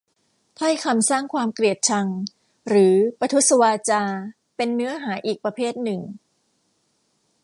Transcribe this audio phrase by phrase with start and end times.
[0.59, 2.07] ถ้อยคำสร้างความเกลียดชัง
[2.67, 4.03] หรือ ประทุษวาจา
[4.55, 6.01] เป็นเนื้อหาอีกประเภทหนึ่ง